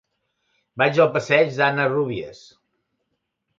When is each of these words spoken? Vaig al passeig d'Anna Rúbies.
Vaig 0.83 0.97
al 1.03 1.11
passeig 1.19 1.53
d'Anna 1.61 1.87
Rúbies. 1.93 2.43